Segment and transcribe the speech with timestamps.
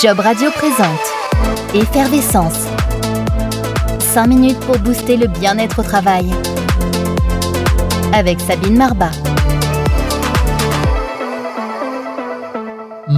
[0.00, 1.00] Job Radio présente
[1.74, 2.66] Effervescence.
[4.00, 6.30] 5 minutes pour booster le bien-être au travail.
[8.12, 9.10] Avec Sabine Marbat.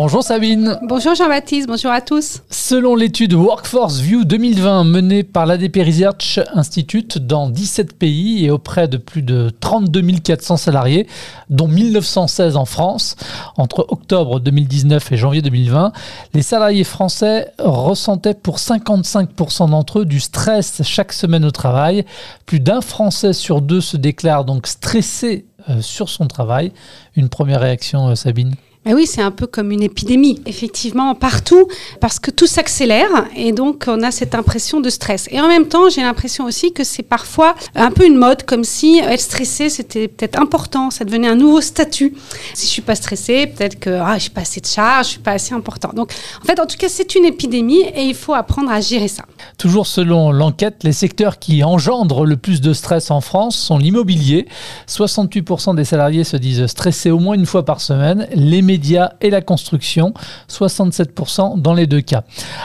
[0.00, 0.78] Bonjour Sabine.
[0.84, 2.44] Bonjour Jean-Baptiste, bonjour à tous.
[2.50, 8.86] Selon l'étude Workforce View 2020 menée par l'ADP Research Institute dans 17 pays et auprès
[8.86, 11.08] de plus de 32 400 salariés,
[11.50, 13.16] dont 1916 en France,
[13.56, 15.90] entre octobre 2019 et janvier 2020,
[16.32, 22.04] les salariés français ressentaient pour 55% d'entre eux du stress chaque semaine au travail.
[22.46, 26.70] Plus d'un Français sur deux se déclare donc stressé euh, sur son travail.
[27.16, 28.54] Une première réaction, euh, Sabine?
[28.84, 31.68] Ben oui, c'est un peu comme une épidémie, effectivement, partout,
[32.00, 35.28] parce que tout s'accélère et donc on a cette impression de stress.
[35.30, 38.64] Et en même temps, j'ai l'impression aussi que c'est parfois un peu une mode, comme
[38.64, 42.14] si être stressé, c'était peut-être important, ça devenait un nouveau statut.
[42.54, 45.10] Si je suis pas stressé, peut-être que ah, je suis pas assez de charge, je
[45.12, 45.90] suis pas assez important.
[45.94, 49.08] Donc, en fait, en tout cas, c'est une épidémie et il faut apprendre à gérer
[49.08, 49.24] ça.
[49.58, 54.46] Toujours selon l'enquête, les secteurs qui engendrent le plus de stress en France sont l'immobilier.
[54.88, 58.26] 68% des salariés se disent stressés au moins une fois par semaine.
[58.68, 60.12] Médias et la construction,
[60.50, 62.22] 67% dans les deux cas.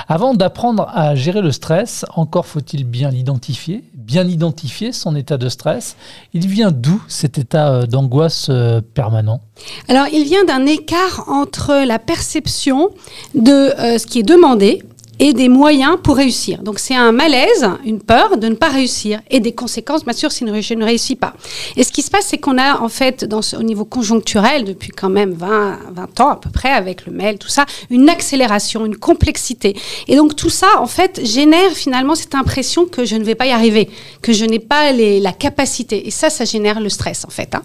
[0.09, 5.47] Avant d'apprendre à gérer le stress, encore faut-il bien l'identifier, bien identifier son état de
[5.47, 5.95] stress.
[6.33, 9.39] Il vient d'où cet état euh, d'angoisse euh, permanent?
[9.87, 12.89] Alors, il vient d'un écart entre la perception
[13.33, 14.83] de euh, ce qui est demandé
[15.19, 16.61] et des moyens pour réussir.
[16.64, 20.31] Donc c'est un malaise, une peur de ne pas réussir et des conséquences, bien sûr,
[20.31, 21.33] si je ne réussis pas.
[21.75, 24.89] Et ce qui se passe, c'est qu'on a en fait, dans au niveau conjoncturel, depuis
[24.89, 28.86] quand même 20, 20 ans à peu près, avec le mail, tout ça, une accélération,
[28.86, 29.75] une complexité.
[30.08, 33.45] Et donc tout ça, en fait, génère finalement cette impression que je ne vais pas
[33.45, 33.89] y arriver,
[34.22, 36.08] que je n'ai pas la capacité.
[36.08, 37.56] Et ça, ça génère le stress, en fait.
[37.56, 37.64] Hein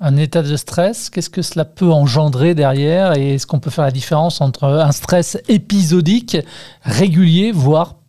[0.00, 3.84] un état de stress, qu'est-ce que cela peut engendrer derrière et est-ce qu'on peut faire
[3.84, 6.38] la différence entre un stress épisodique,
[6.90, 7.99] régulier, voire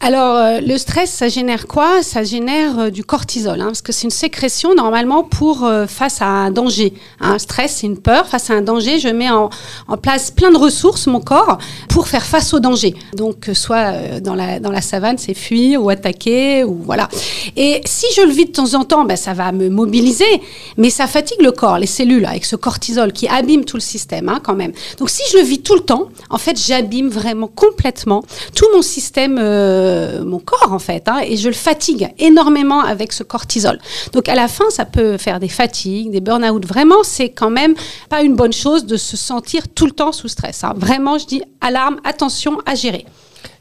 [0.00, 2.02] alors, euh, le stress, ça génère quoi?
[2.02, 6.20] Ça génère euh, du cortisol, hein, parce que c'est une sécrétion normalement pour euh, face
[6.20, 6.92] à un danger.
[7.18, 8.26] Un stress, c'est une peur.
[8.26, 9.48] Face à un danger, je mets en,
[9.88, 11.58] en, place plein de ressources, mon corps,
[11.88, 12.94] pour faire face au danger.
[13.14, 17.08] Donc, soit dans la, dans la savane, c'est fuir ou attaquer, ou voilà.
[17.56, 20.42] Et si je le vis de temps en temps, ben, ça va me mobiliser,
[20.76, 24.28] mais ça fatigue le corps, les cellules, avec ce cortisol qui abîme tout le système,
[24.28, 24.72] hein, quand même.
[24.98, 28.22] Donc, si je le vis tout le temps, en fait, j'abîme vraiment complètement
[28.54, 28.95] tout mon système.
[29.18, 33.78] Euh, mon corps en fait, hein, et je le fatigue énormément avec ce cortisol.
[34.12, 36.64] Donc à la fin, ça peut faire des fatigues, des burn-out.
[36.66, 37.74] Vraiment, c'est quand même
[38.08, 40.64] pas une bonne chose de se sentir tout le temps sous stress.
[40.64, 40.74] Hein.
[40.76, 43.06] Vraiment, je dis alarme, attention à gérer.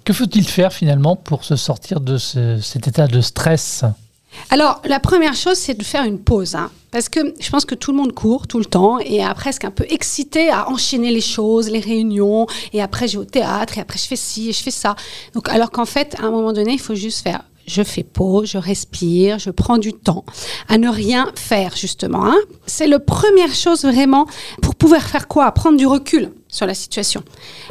[0.04, 3.84] Que faut-il faire finalement pour se sortir de cet état de stress?
[4.50, 6.56] Alors, la première chose, c'est de faire une pause.
[6.56, 6.72] Hein.
[6.92, 9.66] parce que je pense que tout le monde court tout le temps et est presque
[9.66, 12.48] un peu excité à enchaîner les choses, les réunions.
[12.74, 14.96] Et après, je vais au théâtre et après, je fais ci et je fais ça.
[15.34, 18.50] Donc, alors qu'en fait, à un moment donné, il faut juste faire je fais pause,
[18.52, 20.26] je respire, je prends du temps
[20.68, 22.26] à ne rien faire justement.
[22.26, 22.38] Hein.
[22.66, 24.28] C'est la première chose vraiment
[24.62, 25.52] pour pouvoir faire quoi?
[25.52, 27.24] Prendre du recul sur la situation.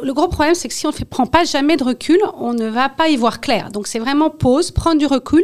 [0.03, 2.67] Le gros problème, c'est que si on ne prend pas jamais de recul, on ne
[2.67, 3.71] va pas y voir clair.
[3.71, 5.43] Donc c'est vraiment pause, prendre du recul.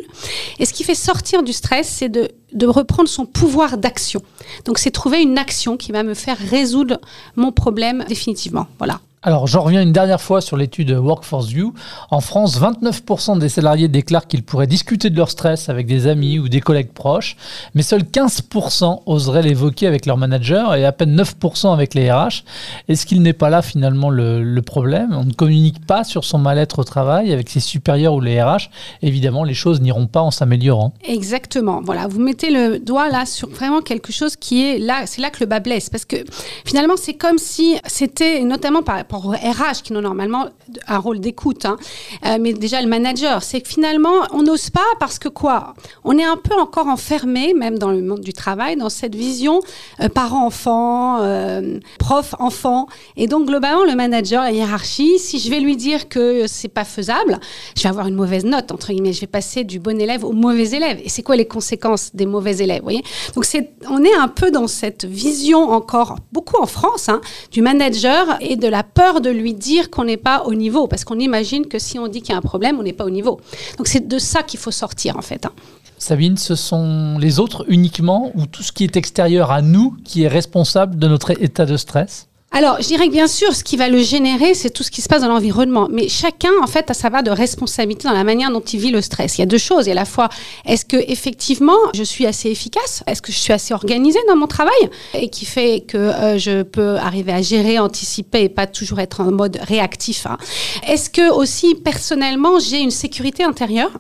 [0.60, 4.22] Et ce qui fait sortir du stress, c'est de, de reprendre son pouvoir d'action.
[4.66, 7.00] Donc c'est trouver une action qui va me faire résoudre
[7.36, 8.68] mon problème définitivement.
[8.78, 9.00] Voilà.
[9.24, 11.76] Alors, j'en reviens une dernière fois sur l'étude Workforce View.
[12.10, 16.40] En France, 29% des salariés déclarent qu'ils pourraient discuter de leur stress avec des amis
[16.40, 17.38] ou des collègues proches,
[17.76, 22.44] mais seuls 15% oseraient l'évoquer avec leur manager et à peine 9% avec les RH.
[22.88, 25.12] Est-ce qu'il n'est pas là finalement le, problème?
[25.14, 28.72] On ne communique pas sur son mal-être au travail avec ses supérieurs ou les RH.
[29.04, 30.96] Évidemment, les choses n'iront pas en s'améliorant.
[31.04, 31.82] Exactement.
[31.84, 35.30] Voilà, vous mettez le doigt là sur vraiment quelque chose qui est là, c'est là
[35.30, 36.18] que le bas blesse, parce que
[36.66, 40.48] finalement, c'est comme si c'était notamment par rapport RH qui ont normalement
[40.88, 41.78] un rôle d'écoute, hein.
[42.26, 45.74] euh, mais déjà le manager, c'est que finalement on n'ose pas parce que quoi?
[46.04, 49.60] On est un peu encore enfermé, même dans le monde du travail, dans cette vision
[50.00, 55.76] euh, parent-enfant, euh, prof-enfant, et donc globalement le manager, la hiérarchie, si je vais lui
[55.76, 57.40] dire que c'est pas faisable,
[57.76, 60.32] je vais avoir une mauvaise note entre guillemets, je vais passer du bon élève au
[60.32, 61.00] mauvais élève.
[61.04, 63.04] Et c'est quoi les conséquences des mauvais élèves, voyez?
[63.36, 67.22] Donc c'est, on est un peu dans cette vision encore beaucoup en France hein,
[67.52, 71.04] du manager et de la peur de lui dire qu'on n'est pas au niveau, parce
[71.04, 73.10] qu'on imagine que si on dit qu'il y a un problème, on n'est pas au
[73.10, 73.40] niveau.
[73.78, 75.46] Donc c'est de ça qu'il faut sortir en fait.
[75.46, 75.52] Hein.
[75.98, 80.24] Sabine, ce sont les autres uniquement ou tout ce qui est extérieur à nous qui
[80.24, 82.28] est responsable de notre état de stress?
[82.54, 85.02] Alors, je dirais que bien sûr, ce qui va le générer, c'est tout ce qui
[85.02, 85.88] se passe dans l'environnement.
[85.90, 88.92] Mais chacun, en fait, a sa part de responsabilité dans la manière dont il vit
[88.92, 89.38] le stress.
[89.38, 89.86] Il y a deux choses.
[89.86, 90.28] Il y a la fois,
[90.66, 93.04] est-ce que effectivement, je suis assez efficace?
[93.08, 94.74] Est-ce que je suis assez organisée dans mon travail?
[95.14, 99.22] Et qui fait que euh, je peux arriver à gérer, anticiper et pas toujours être
[99.22, 100.26] en mode réactif.
[100.26, 100.38] Hein.
[100.86, 103.92] Est-ce que aussi, personnellement, j'ai une sécurité intérieure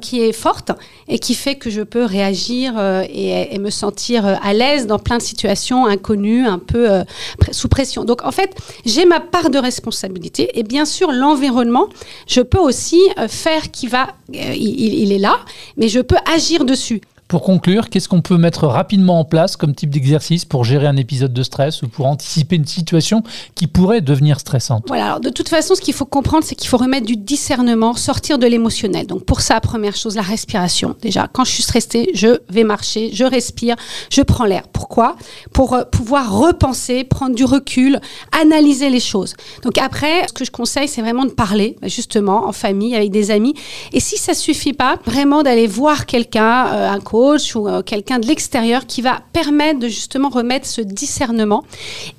[0.00, 0.72] qui est forte
[1.06, 4.88] et qui fait que je peux réagir euh, et, et, me sentir euh, à l'aise
[4.88, 7.04] dans plein de situations inconnues, un peu
[7.52, 8.54] sous pression donc en fait,
[8.84, 11.88] j'ai ma part de responsabilité et bien sûr l'environnement,
[12.26, 15.40] je peux aussi euh, faire qui va, euh, il, est là,
[15.76, 17.00] mais je peux agir dessus.
[17.32, 20.98] Pour conclure, qu'est-ce qu'on peut mettre rapidement en place comme type d'exercice pour gérer un
[20.98, 23.22] épisode de stress ou pour anticiper une situation
[23.54, 24.84] qui pourrait devenir stressante?
[24.88, 27.94] Voilà, alors de toute façon, ce qu'il faut comprendre, c'est qu'il faut remettre du discernement,
[27.94, 29.06] sortir de l'émotionnel.
[29.06, 30.94] Donc pour ça, première chose, la respiration.
[31.00, 33.76] Déjà, quand je suis stressée, je vais marcher, je respire,
[34.10, 34.68] je prends l'air.
[34.70, 35.16] Pourquoi?
[35.54, 37.98] Pour euh, pouvoir repenser, prendre du recul,
[38.42, 39.36] analyser les choses.
[39.62, 43.30] Donc après, ce que je conseille, c'est vraiment de parler, justement, en famille, avec des
[43.30, 43.54] amis.
[43.94, 48.18] Et si ça suffit pas, vraiment d'aller voir quelqu'un, euh, un coach, ou euh, quelqu'un
[48.18, 51.62] de l'extérieur qui va permettre de justement remettre ce discernement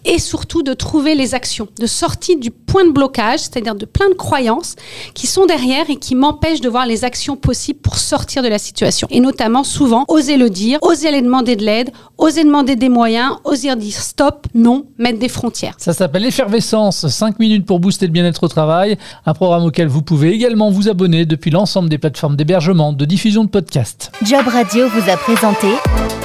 [0.05, 4.09] et surtout de trouver les actions, de sortir du point de blocage, c'est-à-dire de plein
[4.09, 4.75] de croyances
[5.13, 8.57] qui sont derrière et qui m'empêchent de voir les actions possibles pour sortir de la
[8.57, 9.07] situation.
[9.11, 13.33] Et notamment, souvent, oser le dire, oser aller demander de l'aide, oser demander des moyens,
[13.43, 15.75] oser dire stop, non, mettre des frontières.
[15.77, 20.01] Ça s'appelle Effervescence, 5 minutes pour booster le bien-être au travail, un programme auquel vous
[20.01, 24.11] pouvez également vous abonner depuis l'ensemble des plateformes d'hébergement, de diffusion de podcasts.
[24.23, 25.67] Job Radio vous a présenté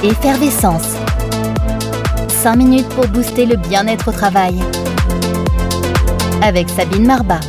[0.03, 0.95] Effervescence.
[2.29, 4.59] 5 minutes pour booster le bien-être au travail.
[6.43, 7.39] Avec Sabine Marbat.